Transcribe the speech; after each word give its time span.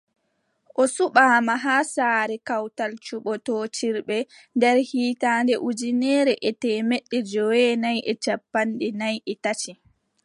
O 0.81 0.83
suɓaama 0.95 1.53
haa 1.63 1.83
saare 1.93 2.35
kawtal 2.47 2.91
cuɓtootirɓe 3.05 4.17
nder 4.55 4.77
hitaande 4.89 5.53
ujineere 5.67 6.33
e 6.49 6.51
teemeɗɗe 6.61 7.17
joweenayi 7.31 7.99
e 8.11 8.13
cappanɗe 8.23 8.87
nay 9.01 9.15
e 9.31 9.33
tati. 9.43 9.71